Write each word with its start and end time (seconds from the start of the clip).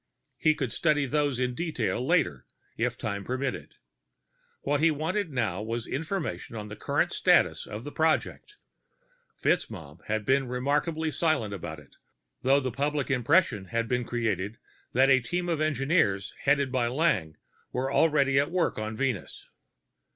He 0.39 0.55
could 0.55 0.71
study 0.71 1.05
those 1.05 1.39
in 1.39 1.53
detail 1.53 2.03
later, 2.03 2.47
if 2.75 2.97
time 2.97 3.23
permitted. 3.23 3.75
What 4.61 4.79
he 4.81 4.89
wanted 4.89 5.29
now 5.31 5.61
was 5.61 5.85
information 5.85 6.55
on 6.55 6.69
the 6.69 6.75
current 6.75 7.13
status 7.13 7.67
of 7.67 7.83
the 7.83 7.91
project; 7.91 8.55
FitzMaugham 9.43 10.03
had 10.07 10.25
been 10.25 10.47
remarkably 10.47 11.11
silent 11.11 11.53
about 11.53 11.79
it, 11.79 11.97
though 12.41 12.59
the 12.59 12.71
public 12.71 13.11
impression 13.11 13.65
had 13.65 13.87
been 13.87 14.03
created 14.03 14.57
that 14.93 15.11
a 15.11 15.19
team 15.19 15.47
of 15.47 15.61
engineers 15.61 16.33
headed 16.45 16.71
by 16.71 16.87
Lang 16.87 17.37
was 17.71 17.91
already 17.93 18.39
at 18.39 18.49
work 18.49 18.79
on 18.79 18.97
Venus. 18.97 19.49